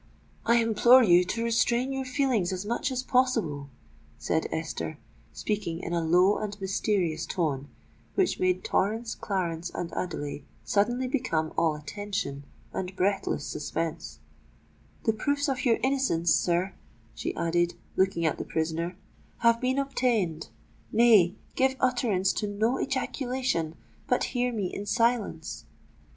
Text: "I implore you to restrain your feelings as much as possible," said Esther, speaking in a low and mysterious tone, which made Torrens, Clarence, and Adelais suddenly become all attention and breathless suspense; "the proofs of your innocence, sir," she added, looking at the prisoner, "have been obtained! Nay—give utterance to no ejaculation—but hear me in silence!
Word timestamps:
"I 0.47 0.55
implore 0.55 1.03
you 1.03 1.23
to 1.25 1.43
restrain 1.43 1.91
your 1.93 2.05
feelings 2.05 2.51
as 2.51 2.65
much 2.65 2.91
as 2.91 3.03
possible," 3.03 3.69
said 4.17 4.47
Esther, 4.51 4.97
speaking 5.31 5.79
in 5.79 5.93
a 5.93 6.01
low 6.01 6.39
and 6.39 6.59
mysterious 6.59 7.27
tone, 7.27 7.67
which 8.15 8.39
made 8.39 8.63
Torrens, 8.63 9.13
Clarence, 9.13 9.69
and 9.69 9.93
Adelais 9.93 10.43
suddenly 10.65 11.07
become 11.07 11.53
all 11.55 11.75
attention 11.75 12.45
and 12.73 12.95
breathless 12.95 13.45
suspense; 13.45 14.17
"the 15.03 15.13
proofs 15.13 15.47
of 15.47 15.65
your 15.65 15.77
innocence, 15.83 16.33
sir," 16.33 16.73
she 17.13 17.35
added, 17.35 17.75
looking 17.95 18.25
at 18.25 18.39
the 18.39 18.43
prisoner, 18.43 18.95
"have 19.41 19.61
been 19.61 19.77
obtained! 19.77 20.47
Nay—give 20.91 21.75
utterance 21.79 22.33
to 22.33 22.47
no 22.47 22.79
ejaculation—but 22.79 24.23
hear 24.23 24.51
me 24.51 24.73
in 24.73 24.87
silence! 24.87 25.65